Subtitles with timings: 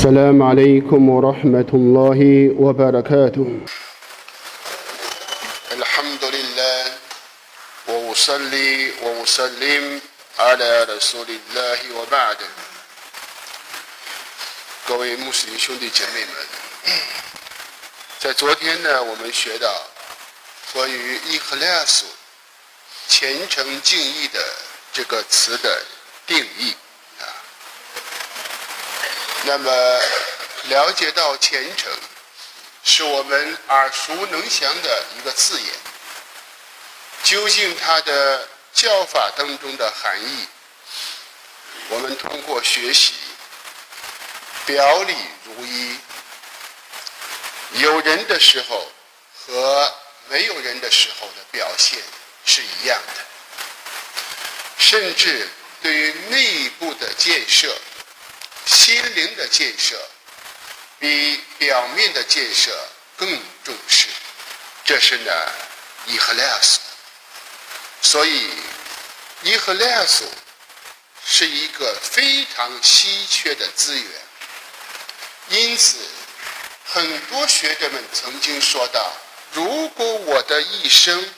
[0.00, 2.19] السلام عليكم ورحمة الله
[2.63, 3.47] وبركاته
[5.71, 6.81] الحمد لله
[7.87, 10.01] وأصلي وأسلم
[10.39, 12.37] على رسول الله وبعد
[14.87, 16.35] 各位穆斯林兄弟姐妹们，
[18.19, 19.67] 在昨天呢，我们学到
[20.73, 22.05] 关于伊克拉斯
[23.07, 24.39] 虔诚敬意的
[24.93, 25.81] 这个词的
[26.27, 26.89] 定义啊。
[29.43, 29.99] 那么
[30.69, 31.91] 了解到虔诚
[32.83, 35.67] 是我们耳熟能详的一个字眼，
[37.23, 40.47] 究竟它的教法当中的含义，
[41.89, 43.13] 我们通过学习
[44.65, 45.97] 表里如一，
[47.73, 48.91] 有人的时候
[49.35, 49.93] 和
[50.29, 51.99] 没有人的时候的表现
[52.45, 53.25] 是一样的，
[54.77, 55.49] 甚至
[55.81, 57.75] 对于内部的建设、
[58.71, 60.01] 心灵的建设，
[60.97, 62.71] 比表面的建设
[63.17, 63.29] 更
[63.65, 64.07] 重视。
[64.85, 65.31] 这是呢，
[66.07, 66.79] 伊赫莱斯。
[68.01, 68.49] 所以，
[69.43, 70.25] 伊赫莱斯
[71.27, 74.11] 是一个非常稀缺的资源。
[75.49, 75.97] 因此，
[76.85, 79.13] 很多学者们曾经说到：
[79.51, 81.33] 如果我的一生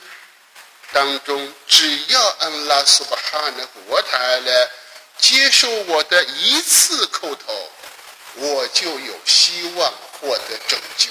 [0.92, 4.70] 当中，只要安拉苏巴哈纳活塔来
[5.24, 7.72] 接受我的一次叩头，
[8.36, 11.10] 我就有希望获得拯救。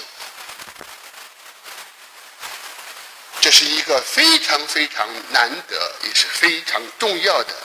[3.41, 7.55] 这是一个非常非常难得，也是非常重要的。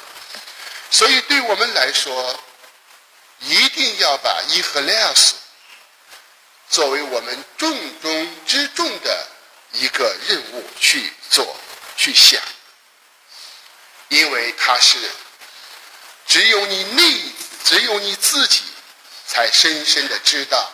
[0.91, 2.41] 所以，对我们来说，
[3.41, 5.35] 一定要把伊赫莱斯
[6.71, 9.29] 作为我们重中之重的
[9.73, 11.55] 一个任务去做、
[11.95, 12.41] 去想，
[14.09, 14.97] 因为它是
[16.29, 17.23] 只有你内、
[17.65, 18.63] 只有你自己
[19.27, 20.71] 才深深的知道，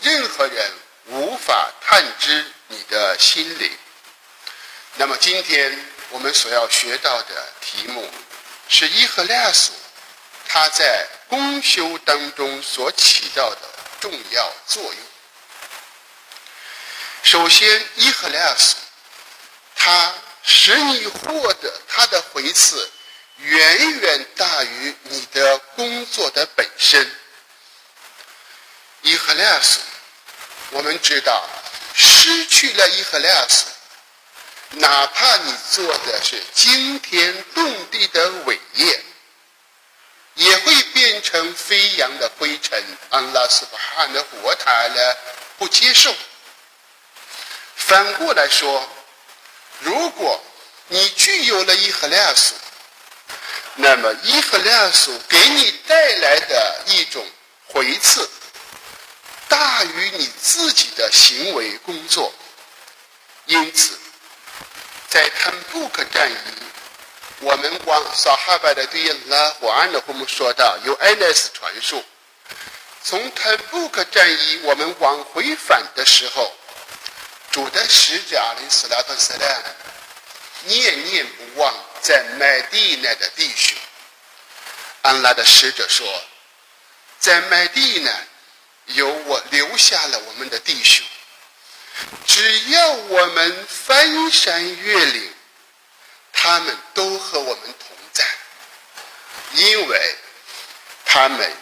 [0.00, 0.72] 任何人
[1.06, 3.70] 无法探知你的心灵。
[4.96, 8.12] 那么，今天我们所要学到的题目
[8.68, 9.70] 是伊赫莱斯，
[10.48, 13.60] 它在公修当中所起到的
[14.00, 14.96] 重要作用。
[17.22, 18.74] 首先，伊赫莱斯，
[19.76, 20.12] 它
[20.42, 22.90] 使你获得它的回赐，
[23.42, 27.10] 远远大于你的工作的本身。
[29.02, 29.80] 伊赫莱斯，
[30.70, 31.48] 我们知道，
[31.94, 33.66] 失去了伊赫莱斯。
[34.72, 39.04] 哪怕你做的是惊天动地的伟业，
[40.34, 42.84] 也会变成飞扬的灰尘。
[43.08, 45.16] 安拉斯巴哈的活塔呢
[45.58, 46.14] 不接受。
[47.74, 48.88] 反过来说，
[49.80, 50.40] 如果
[50.88, 52.54] 你具有了伊赫莱斯，
[53.80, 57.26] 那么伊赫莱斯给你带来的一种
[57.66, 58.28] 回赐，
[59.48, 62.32] 大于你自己的行为工作，
[63.46, 63.98] 因此。
[65.08, 66.36] 在坦布克战役，
[67.40, 72.04] 我们往撒哈巴的对应拉胡安的我们说到，有艾奈斯传述，
[73.02, 76.54] 从坦布克战役我们往回返的时候，
[77.50, 79.76] 主的使者阿里斯拉特斯兰
[80.66, 83.76] 念念不忘在麦地那的弟兄。
[85.02, 86.06] 安拉的使者说，
[87.18, 88.12] 在麦地呢，
[88.86, 91.04] 有我留下了我们的弟兄。
[92.26, 95.34] 只要我们翻山越岭，
[96.32, 98.24] 他们都和我们同在，
[99.52, 100.16] 因为
[101.04, 101.52] 他们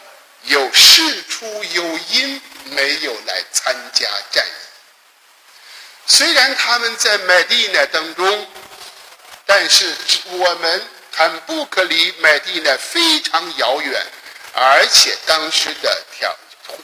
[0.43, 4.51] 有事出有因，没有来参加战役。
[6.07, 8.51] 虽然他们在麦地那当中，
[9.49, 9.91] 但是
[10.25, 14.05] 我们坦布克离麦地那非常遥远，
[14.53, 16.37] 而且当时的条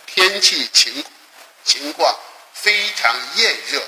[0.08, 1.06] 天气情
[1.64, 2.18] 情况。
[2.58, 3.80] 非常炎热。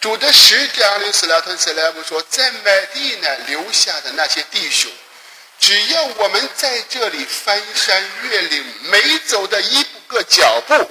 [0.00, 4.90] 主的使者阿里斯拉特斯莱姆说，在麦地呢留下的那些弟兄，
[5.60, 10.90] 只要我们在这里翻山越岭，每走的一步个脚步，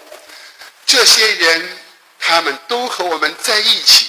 [0.85, 1.77] 这些人
[2.17, 4.08] 他们都和我们在一起。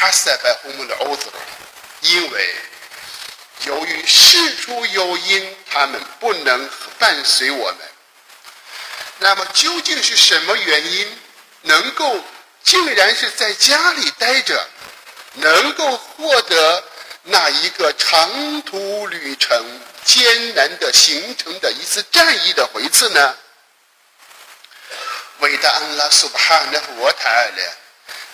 [0.00, 1.26] 哈塞拜胡姆的欧子，
[2.02, 2.54] 因为
[3.64, 7.78] 由于事出有因，他们不能伴随我们。
[9.18, 11.18] 那么究竟是什么原因，
[11.62, 12.22] 能够
[12.62, 14.68] 竟然是在家里待着，
[15.32, 16.84] 能够获得
[17.24, 23.36] 那一个长途旅程艰难的形成的一次战役的回赐呢？
[25.40, 27.50] 伟大安拉苏巴哈纳沃塔尔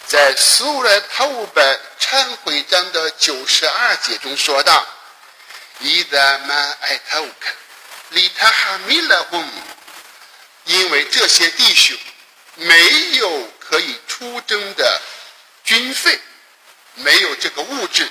[0.06, 4.86] 在苏尔头版忏悔章的九十二节中说道
[5.80, 7.50] ：“伊达曼艾特乌克，
[8.10, 9.44] 里塔哈米勒姆。”
[10.90, 11.98] 为这些弟兄
[12.54, 15.02] 没有可以出征的
[15.64, 16.18] 军费，
[16.94, 18.08] 没有这个物质。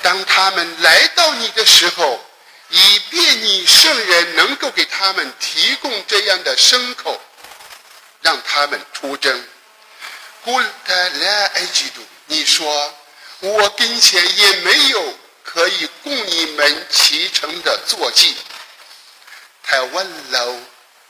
[0.00, 2.24] 当他们来到你的时候，
[2.68, 7.20] 以便你圣人能够给他们提供这样的牲口，
[8.22, 9.44] 让他们出征。
[10.44, 12.94] 古特来埃及度，你说
[13.40, 18.36] 我跟前也没有可以供你们启程的坐骑。
[19.62, 20.46] 台湾老，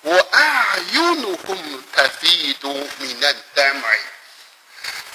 [0.02, 1.56] 我啊有怒红
[1.92, 3.98] 他飞度米难丹麦。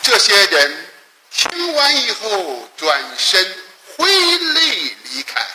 [0.01, 0.89] 这些人
[1.31, 3.57] 听完以后转身
[3.97, 5.45] 挥泪离开。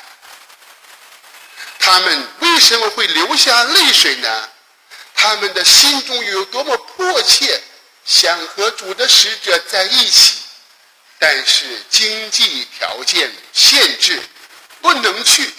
[1.78, 4.48] 他们为什么会流下泪水呢？
[5.14, 7.60] 他们的心中有多么迫切！
[8.04, 10.38] 想和主的使者在一起，
[11.18, 14.20] 但是经济条件限制，
[14.80, 15.52] 不能去。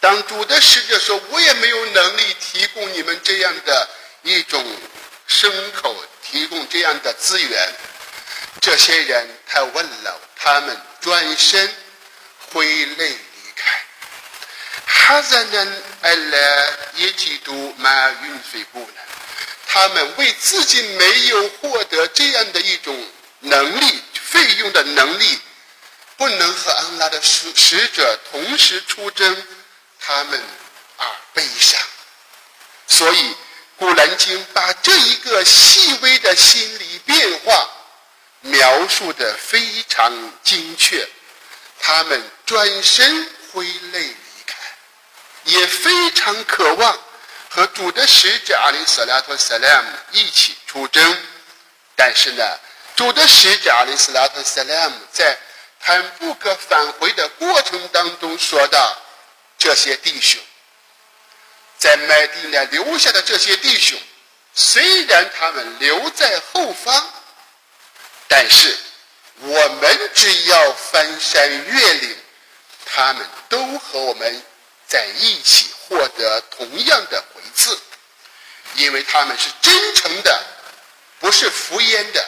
[0.00, 3.88] 当主的使者说：“我也没有能力提供你们这样的
[4.22, 4.62] 一种
[5.28, 7.74] 牲口，提供这样的资源。”
[8.60, 11.74] 这些人他问了，他们转身
[12.52, 13.84] 挥泪离开。
[14.86, 19.00] 哈在人而来也嫉妒马云飞步呢？
[19.74, 22.96] 他们为自己没有获得这样的一种
[23.40, 25.40] 能力、费用的能力，
[26.16, 29.46] 不能和安拉的使使者同时出征，
[29.98, 30.40] 他们
[30.96, 31.80] 而悲伤。
[32.86, 33.30] 所以
[33.76, 37.68] 《古兰经》把这一个细微的心理变化
[38.42, 40.12] 描述的非常
[40.44, 41.04] 精确。
[41.80, 44.16] 他们转身挥泪离
[44.46, 44.56] 开，
[45.46, 46.96] 也非常渴望。
[47.54, 51.22] 和主的使者阿里·斯拉托·萨拉姆一起出征，
[51.94, 52.44] 但是呢，
[52.96, 55.38] 主的使者阿里·斯拉托·萨拉姆在
[55.78, 58.98] 坦布克返回的过程当中说道
[59.56, 60.42] ：“这些弟兄
[61.78, 63.96] 在麦地那留下的这些弟兄，
[64.52, 67.08] 虽然他们留在后方，
[68.26, 68.76] 但是
[69.38, 72.16] 我们只要翻山越岭，
[72.84, 74.42] 他们都和我们
[74.86, 77.78] 在一起获得同样的。”回赐，
[78.74, 80.44] 因为他们是真诚的，
[81.20, 82.26] 不是敷衍的，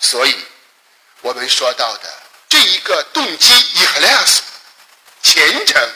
[0.00, 0.36] 所以
[1.20, 2.12] 我们说到的
[2.48, 4.42] 这一个动机伊赫莱斯
[5.22, 5.88] 虔诚，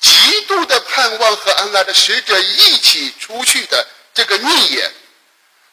[0.00, 4.90] 极度的盼望和安拉的使者一起出去的这个逆也，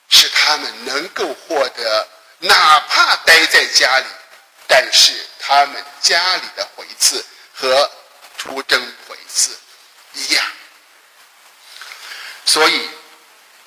[0.09, 2.07] 使他们能够获得，
[2.39, 4.06] 哪怕待在家里，
[4.68, 7.24] 但是他们家里的回赐
[7.54, 7.89] 和
[8.38, 8.94] 出征
[9.33, 9.50] 是
[10.13, 10.45] 一样。
[12.45, 12.89] 所以，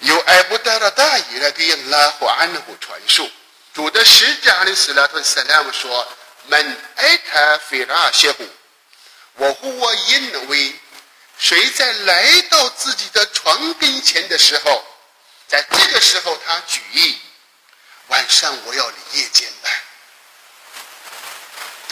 [0.00, 3.30] 由艾布达拉大伊来给拉胡安胡传述，
[3.72, 6.06] 主的使者阿里斯拉特萨拉姆说
[6.48, 8.46] ：“门艾塔菲拉谢胡，
[9.34, 10.78] 我呼我因为
[11.38, 14.84] 谁在来到自己的床跟前的时候，
[15.48, 17.18] 在这个时候他举意，
[18.08, 19.83] 晚上我要离夜间拜。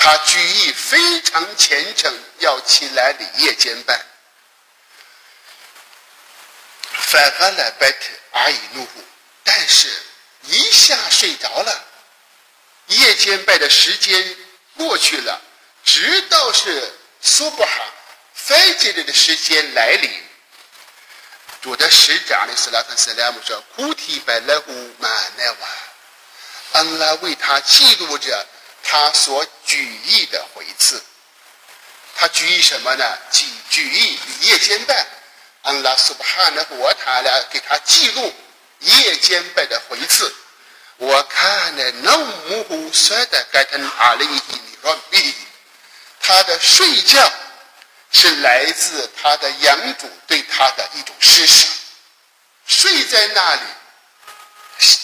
[0.05, 4.05] 他举意非常虔诚，要起来礼夜间拜。”
[6.91, 9.05] 反而来拜特而已怒呼，
[9.45, 9.89] 但是
[10.43, 11.85] 一下睡着了。
[12.89, 14.37] 夜间拜的时间
[14.77, 15.41] 过去了，
[15.85, 17.71] 直到是苏布哈
[18.35, 20.11] 飞节里的时间来临。
[21.61, 25.69] 主的使者阿里斯拉特斯莱姆说：“古提拜勒胡马奈瓦，
[26.73, 28.45] 恩拉为他记录着
[28.83, 31.03] 他所举意的回赐。
[32.15, 33.19] 他举意什么呢？
[33.31, 35.07] 举举意夜间拜。”
[35.65, 36.67] 安拉苏巴哈呢？
[36.71, 38.35] 我他俩给他记录
[38.81, 40.35] 夜间拜的回赐。
[40.99, 45.35] 我看呢，那母虎摔的该他阿里伊说比
[46.21, 47.33] 他的睡觉
[48.13, 51.67] 是来自他的养主对他的一种施舍。
[52.67, 53.63] 睡在那里，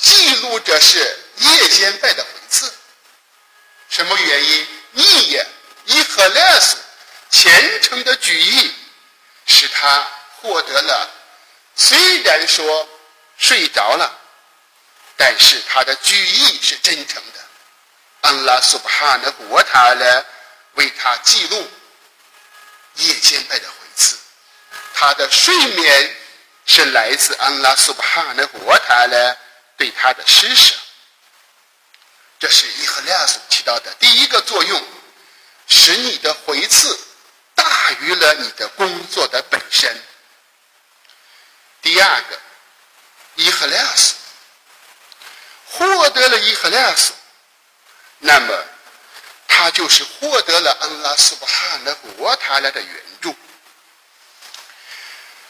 [0.02, 2.70] 记录着是夜间拜的回赐。
[3.88, 4.68] 什么原因？
[4.92, 5.46] 逆也
[5.86, 6.76] 以赫莱斯
[7.30, 8.74] 虔诚的举意，
[9.46, 10.06] 使他。
[10.40, 11.10] 获得了，
[11.74, 12.88] 虽然说
[13.38, 14.18] 睡着了，
[15.16, 17.40] 但是他的举意是真诚的。
[18.20, 20.24] 安拉苏巴哈的国塔呢，
[20.74, 21.68] 为他记录
[22.94, 24.16] 夜间拜的回赐。
[24.94, 26.16] 他的睡眠
[26.66, 29.36] 是来自安拉苏巴哈的国塔呢
[29.76, 30.76] 对他的施舍。
[32.38, 34.84] 这是伊赫利亚所起到的第一个作用，
[35.66, 36.98] 使你的回赐
[37.54, 40.00] 大于了你的工作的本身。
[41.82, 42.38] 第二个，
[43.36, 44.14] 伊赫利亚斯
[45.66, 47.12] 获得了伊赫利亚斯，
[48.18, 48.64] 那么
[49.48, 53.34] 他就是获得了恩拉斯巴哈的国塔来的援助。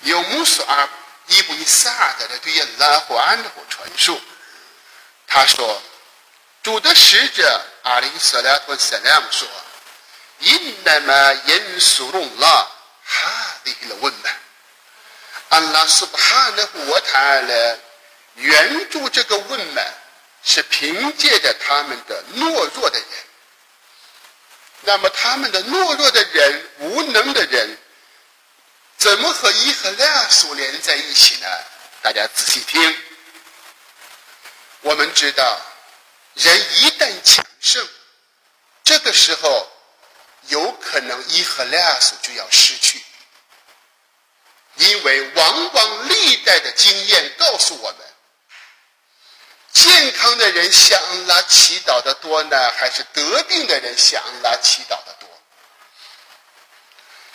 [0.00, 0.88] 有穆斯尔
[1.26, 4.20] 伊布伊萨尔的对拉胡安的传述，
[5.26, 5.82] 他说
[6.68, 9.48] ：“主的使者阿里斯拉托塞拉姆说，
[10.40, 12.68] 因那么因苏隆拉
[13.06, 14.28] 哈的了问嘛，
[15.48, 17.78] 安拉苏巴哈的活他了，
[18.34, 19.82] 援助这个问嘛，
[20.44, 23.08] 是凭借着他们的懦弱的人。
[24.82, 27.78] 那么他们的懦弱的人、无能的人。”
[28.98, 31.46] 怎么和伊和拉所连在一起呢？
[32.02, 33.02] 大家仔细听。
[34.82, 35.60] 我们知道，
[36.38, 37.88] 人一旦强盛，
[38.84, 39.70] 这个时候
[40.48, 43.02] 有可能一和两所就要失去，
[44.76, 47.98] 因为往往历代的经验告诉我们，
[49.72, 55.28] 健康的人向拉祈祷的多呢，还是得病的人向拉祈祷的多？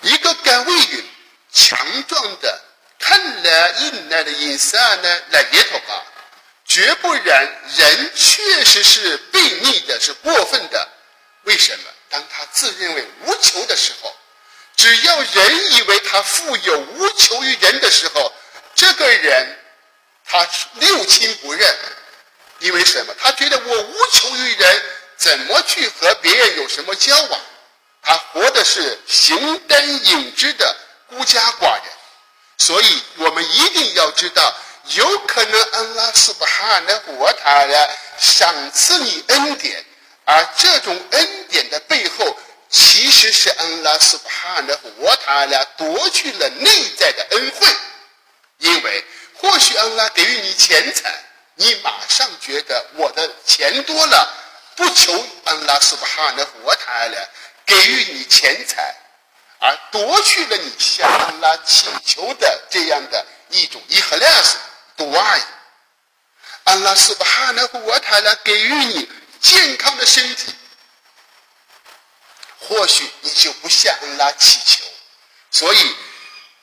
[0.01, 1.09] 一个甘位云。
[1.55, 2.61] 强壮的
[2.97, 6.03] 看来硬来的隐色呢来接头啊，
[6.73, 10.89] 绝不然，人确实是悖逆的，是过分的。
[11.43, 11.89] 为什么？
[12.09, 14.11] 当他自认为无求的时候，
[14.75, 18.33] 只要人以为他富有无求于人的时候，
[18.73, 19.59] 这个人
[20.25, 20.49] 他
[20.79, 21.77] 六亲不认，
[22.57, 23.13] 因为什么？
[23.19, 24.83] 他觉得我无求于人，
[25.15, 27.39] 怎么去和别人有什么交往？
[28.01, 30.75] 他活的是形单影只的。
[31.07, 31.83] 孤家寡人，
[32.57, 39.83] 所以我们一定要知道，有可能安拉斯巴哈那活他的赏赐你恩典，
[40.25, 42.37] 而这种恩典的背后，
[42.69, 47.67] 其实是安拉斯巴哈的活他的夺去了内在的恩惠。
[48.57, 51.13] 因为或许安拉给予你钱财，
[51.55, 54.33] 你马上觉得我的钱多了，
[54.75, 55.13] 不求
[55.45, 57.29] 安拉斯巴哈的活他的
[57.65, 58.93] 给予你钱财。
[59.59, 64.57] 而夺去了你向安拉祈求的这样的一种伊赫拉斯
[64.95, 65.41] 多爱，
[66.65, 69.09] 安拉斯巴哈纳胡瓦塔拉给予你
[69.41, 70.53] 健康的身体，
[72.59, 74.83] 或许你就不向安拉祈求。
[75.51, 75.95] 所以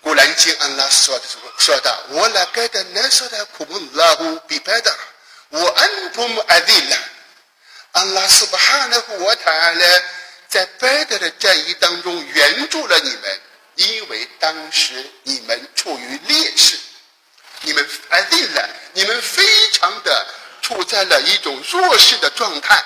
[0.01, 4.99] 古兰经安拉说的说说到：“我来盖的难说的苦闷拉胡比白的，
[5.51, 6.99] 我安图姆阿迪拉，
[7.93, 10.03] 安拉斯巴哈纳胡瓦塔拉。”
[10.51, 13.41] 在拜德的战役当中援助了你们，
[13.77, 16.77] 因为当时你们处于劣势，
[17.63, 20.27] 你们哎对了，你们非常的
[20.63, 22.85] 处在了一种弱势的状态。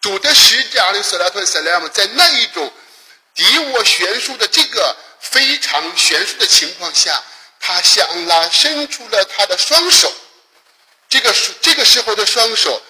[0.00, 2.72] 主的使者阿里斯拉特塞莱姆在那一种
[3.34, 7.22] 敌我悬殊的这个非常悬殊的情况下，
[7.60, 10.12] 他向拉伸出了他的双手。
[11.08, 12.82] 这个这个时候的双手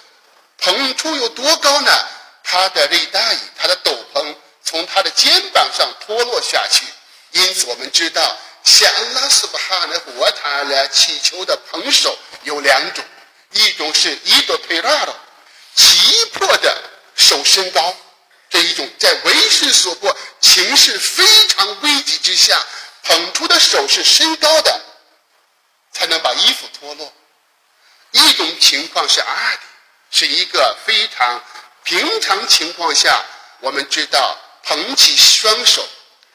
[0.59, 2.07] 捧出有多高呢？
[2.45, 6.85] 他的内大衣，他的斗篷从他的肩膀上脱落下去，
[7.33, 13.05] 因此我们知道，向拉斯巴哈的活他来祈求的捧手有两种，
[13.53, 15.15] 一种是伊多佩拉的
[15.75, 17.97] 急迫的手伸高，
[18.51, 22.65] 这一种在为时所迫、情势非常危急之下
[23.03, 24.81] 捧出的手是伸高的，
[25.93, 27.07] 才能把衣服脱落；
[28.13, 29.61] 一种情况是阿迪，
[30.11, 31.43] 是一个非常。
[31.85, 33.25] 平常情况下，
[33.59, 35.85] 我们知道捧起双手，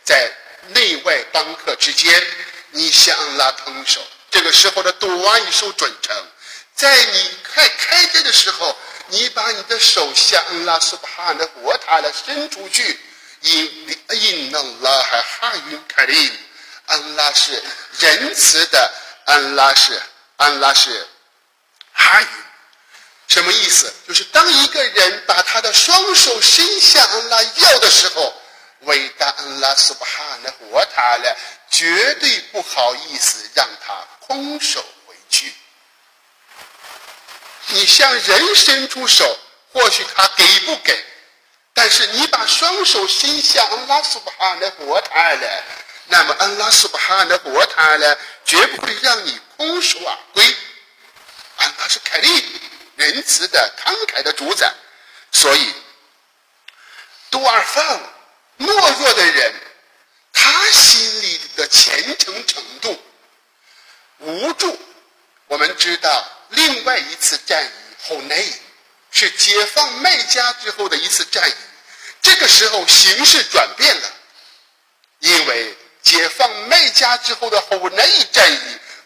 [0.03, 0.29] 在
[0.69, 2.25] 内外帮客之间，
[2.71, 6.15] 你向拉捧手，这个时候的多阿一手准成，
[6.75, 8.75] 在你开开斋的时候，
[9.07, 12.99] 你把你的手向拉苏巴哈的活塔来伸出去，
[13.41, 16.39] 因因能拉还哈云开林，
[16.87, 17.63] 安拉是
[17.99, 18.93] 仁慈的，
[19.25, 20.01] 安拉是
[20.35, 21.07] 安拉是
[21.93, 22.27] 哈云。
[23.29, 23.93] 什么意思？
[24.07, 28.36] 就是当一个人把他的双手伸向安拉要的时候，
[28.81, 31.37] 伟大安拉苏巴哈的活他了，
[31.69, 35.53] 绝对不好意思让他空手回去。
[37.67, 39.39] 你向人伸出手，
[39.73, 41.05] 或许他给不给，
[41.73, 45.63] 但是你把双手伸向安拉苏巴哈的活他了，
[46.07, 50.55] 那么安拉苏巴哈的活他了，绝不会让你空手而归。
[51.57, 52.61] 安拉是凯利。
[52.97, 54.73] 仁慈的、慷慨的主宰，
[55.31, 55.71] 所以
[57.29, 58.01] 多尔范
[58.59, 59.53] 懦弱的人，
[60.33, 63.01] 他心里的虔诚程度
[64.19, 64.77] 无助。
[65.47, 67.69] 我们知道，另外一次战役
[68.07, 68.53] 后内
[69.11, 71.53] 是解放麦加之后的一次战役，
[72.21, 74.13] 这个时候形势转变了，
[75.19, 78.59] 因为解放麦加之后的后内战役，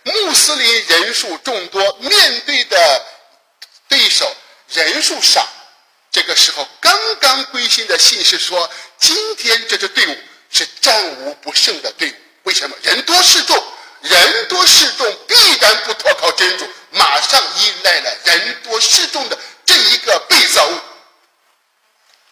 [0.04, 3.06] 穆斯林人数众多，面对的。
[3.88, 4.34] 对手
[4.70, 5.46] 人数少，
[6.12, 10.18] 这个时候刚刚归心的信是说，今天这支队伍
[10.50, 12.16] 是战无不胜的队伍。
[12.44, 12.76] 为什么？
[12.82, 13.56] 人多势众，
[14.02, 20.80] 人多势众，必然不脱靠真主，马上依赖了人多势众的这一个被造物。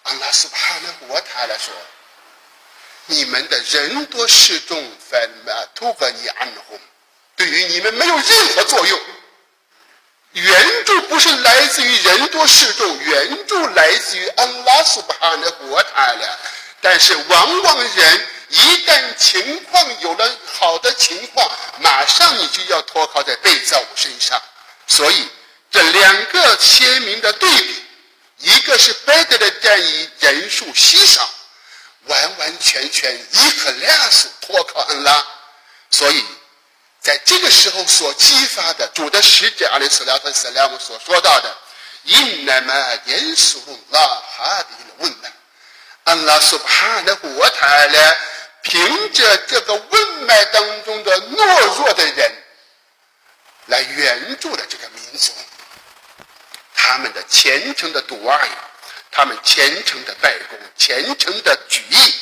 [0.03, 1.73] 安拉苏巴纳国他来说，
[3.05, 6.77] 你们的人多势众，反嘛图个你安红，
[7.37, 8.99] 对于你们没有任何作用。
[10.33, 16.39] 援助不是来自于人多势众，援助来自于安拉苏巴纳国他了。
[16.81, 24.41] 但是往往人一旦情况有了好的情况，马上你就要托靠在被造物身上。
[24.87, 25.27] 所以
[25.71, 27.83] 这两个鲜明的对比，
[28.37, 31.29] 一个是拜德的战役人数稀少，
[32.05, 35.25] 完完全全伊克拉斯托靠安拉。
[35.91, 36.23] 所以
[37.09, 41.57] 在这个时候所激发的主的使者阿里斯拉特斯拉姆所说到的
[42.05, 45.33] “因那么严肃拉哈迪的问难”。
[46.05, 48.17] 安拉苏巴哈的国台呢，
[48.61, 52.31] 凭着这个问脉当中的懦弱的人，
[53.65, 55.31] 来援助了这个民族。
[56.75, 58.49] 他们的虔诚的独爱，
[59.09, 62.13] 他们虔诚的拜功，虔诚的举义，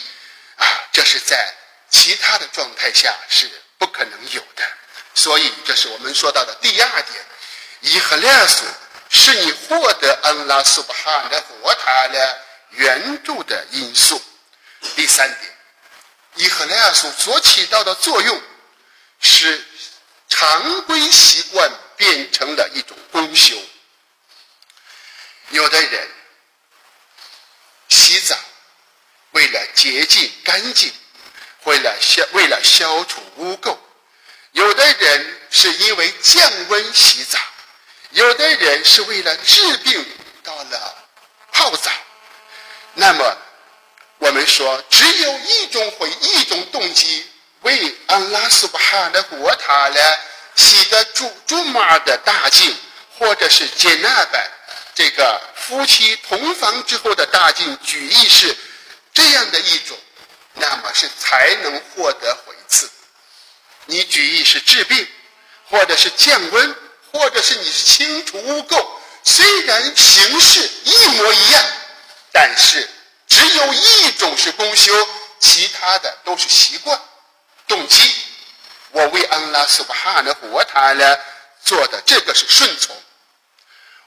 [0.55, 1.53] 啊，这是在
[1.89, 4.63] 其他的状态下是不可能有的。
[5.13, 7.25] 所以，这是我们说到的第二点：
[7.81, 8.63] 伊赫列斯
[9.09, 12.43] 是你获得安拉苏巴哈的佛塔的。
[12.71, 14.21] 援助的因素。
[14.95, 15.57] 第三点，
[16.35, 18.41] 伊赫莱尔所所起到的作用，
[19.21, 19.65] 使
[20.27, 23.55] 常规习惯变成了一种功修。
[25.49, 26.07] 有的人
[27.87, 28.37] 洗澡
[29.31, 30.93] 为了洁净干净，
[31.67, 33.77] 为了消为了消除污垢；
[34.53, 37.37] 有的人是因为降温洗澡；
[38.11, 40.05] 有的人是为了治病
[40.43, 40.95] 到了
[41.51, 41.91] 泡澡。
[42.93, 43.37] 那么，
[44.19, 47.27] 我们说，只有一种会一种动机
[47.63, 49.99] 为安拉苏巴哈的国塔呢
[50.55, 52.73] 洗的珠珠马的大净，
[53.19, 54.49] 或者是接纳版
[54.95, 58.55] 这个夫妻同房之后的大净举意是
[59.13, 59.97] 这样的一种，
[60.59, 62.89] 那么是才能获得回赐。
[63.85, 65.07] 你举义是治病，
[65.69, 66.75] 或者是降温，
[67.11, 68.85] 或者是你是清除污垢，
[69.23, 71.63] 虽然形式一模一样。
[72.31, 72.87] 但是
[73.27, 74.93] 只有一种是公修，
[75.39, 77.01] 其他的都是习惯、
[77.67, 78.13] 动机。
[78.91, 81.17] 我为安拉苏巴哈的活他呢
[81.63, 82.95] 做的这个是顺从。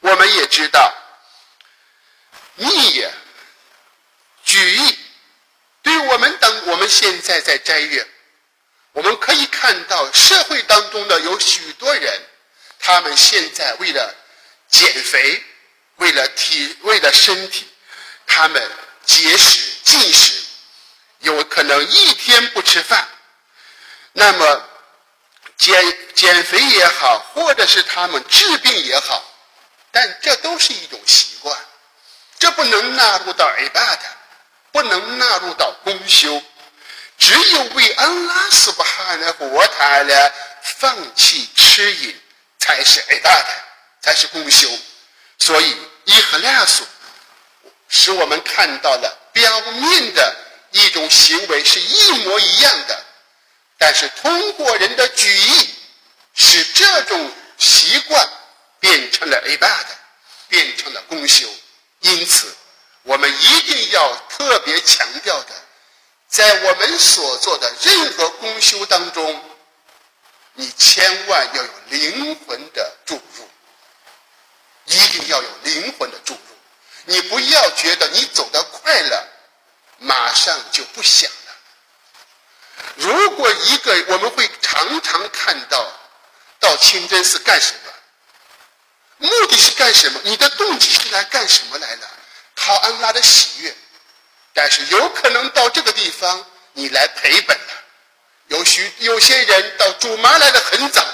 [0.01, 0.95] 我们也知道，
[2.55, 3.05] 逆
[4.45, 4.99] 举义，对
[6.01, 8.07] 我们等我们现在在斋月，
[8.93, 12.23] 我们可以看到社会当中的有许多人，
[12.79, 14.15] 他们现在为了
[14.69, 15.43] 减肥，
[15.97, 17.67] 为了体，为了身体。
[18.33, 18.71] 他们
[19.05, 20.35] 节食禁食，
[21.19, 23.09] 有可能一天不吃饭。
[24.13, 24.69] 那么
[25.57, 29.25] 减减肥也好，或者是他们治病也好，
[29.91, 31.59] 但这都是一种习惯，
[32.39, 33.99] 这不能纳入到 ibad，
[34.73, 36.43] 不能纳入到公修。
[37.19, 42.21] 只有为安拉斯巴哈的活他呢，放弃吃饮，
[42.59, 43.47] 才是 ibad，
[44.01, 44.69] 才是公修。
[45.39, 46.85] 所以伊赫拉苏。
[47.93, 50.37] 使我们看到了表面的
[50.71, 53.05] 一种行为是一模一样的，
[53.77, 55.75] 但是通过人的举意，
[56.35, 58.31] 使这种习惯
[58.79, 59.87] 变成了 a b a d
[60.49, 61.49] 变成了公修。
[61.99, 62.55] 因此，
[63.03, 65.55] 我们一定要特别强调的，
[66.27, 69.45] 在我们所做的任何公修当中，
[70.55, 73.47] 你千万要有灵魂的注入，
[74.87, 76.41] 一定要有灵魂的注入。
[77.05, 79.29] 你不要觉得你走得快了，
[79.99, 81.55] 马上就不想了。
[82.97, 85.87] 如果一个我们会常常看到，
[86.59, 89.29] 到清真寺干什么？
[89.29, 90.19] 目的是干什么？
[90.25, 92.11] 你的动机是来干什么来了？
[92.57, 93.77] 讨安拉的喜悦。
[94.53, 97.73] 但是有可能到这个地方，你来赔本了。
[98.49, 101.05] 有许有些人到主妈来的很早，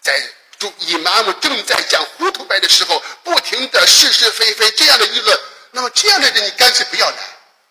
[0.00, 0.20] 在。
[0.58, 5.38] 主伊玛目正在讲糊涂白的时候，不停的是是非非这样的议论，
[5.70, 7.16] 那么这样的人你干脆不要来，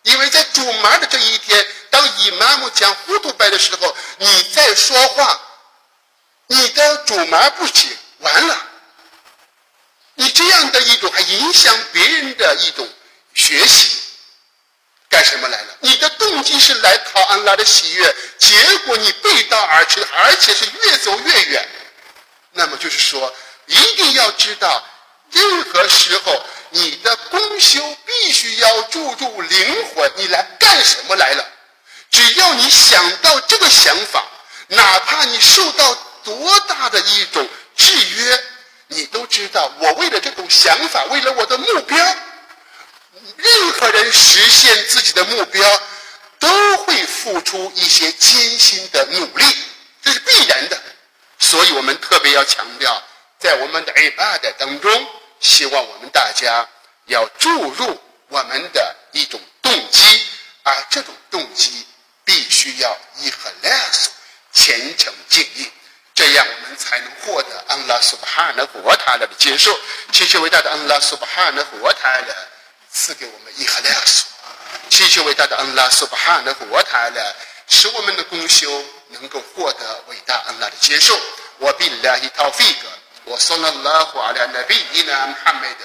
[0.04, 5.38] 因为在主麻的这一天，当伊玛目讲糊涂白的时候，你在说话，
[6.46, 8.66] 你的主麻不行，完了，
[10.14, 12.88] 你这样的一种还影响别人的一种
[13.34, 13.98] 学习，
[15.18, 15.66] 干什么来了？
[15.80, 21.68] 你的动机是来讨安拉的喜悦，结果你背道而驰，而且是越走越远。
[22.52, 23.34] 那么就是说，
[23.66, 24.80] 一定要知道，
[25.32, 30.08] 任何时候你的公修必须要注入灵魂。
[30.14, 31.44] 你来干什么来了？
[32.12, 34.24] 只要你想到这个想法，
[34.68, 38.44] 哪怕你受到多大的一种制约，
[38.86, 42.16] 你都知道，我为了这种想法，为了我的目标，
[43.38, 45.82] 任何人实现自己的目标，
[46.40, 49.44] 都会付出一些艰辛的努力，
[50.02, 50.82] 这是必然的。
[51.38, 53.00] 所以我们特别要强调，
[53.38, 55.06] 在我们的 A 班的当中，
[55.38, 56.66] 希望我们大家
[57.06, 60.26] 要注入我们的一种动机，
[60.64, 61.86] 而这种动机
[62.24, 64.08] 必须要以 ikhlas
[64.52, 65.70] 虔诚敬意，
[66.12, 69.78] 这样我们才能获得安拉苏巴哈纳和他的接受。
[70.10, 72.48] 祈求伟大的安拉苏巴哈纳和他的
[72.92, 74.26] 赐给我们伊哈莱苏，
[74.90, 77.34] 谢谢伟大的恩拉苏巴哈的活塔勒，
[77.68, 81.18] 使我们的功修能够获得伟大恩拉的接受。
[81.58, 82.88] 我比拉伊塔费格，
[83.24, 85.84] 我送了拉胡阿拉那比伊拉穆罕默德，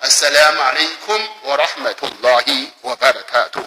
[0.00, 3.62] 阿萨拉马林库姆，我拉哈麦托拉伊，我巴勒塔托。